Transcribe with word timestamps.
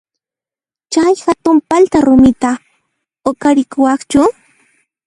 Chaqay 0.91 1.17
hatun 1.25 1.57
p'alta 1.67 1.97
rumita 2.07 2.51
huqarirquwaqchu? 3.25 4.21